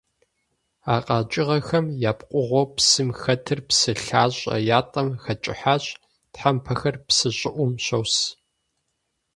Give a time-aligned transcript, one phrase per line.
[0.93, 5.83] А къэкӀыгъэхэм я пкъыгъуэу псым хэтыр псы лъащӀэ ятӀэм хэкӀыхьащ,
[6.33, 8.13] тхьэмпэхэр псы щӀыӀум щос.